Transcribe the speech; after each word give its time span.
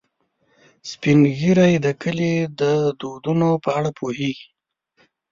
سپین 0.89 1.19
ږیری 1.37 1.73
د 1.85 1.87
کلي 2.01 2.33
د 2.61 2.61
دودونو 2.99 3.49
په 3.63 3.69
اړه 3.77 3.89
پوهیږي 3.99 4.47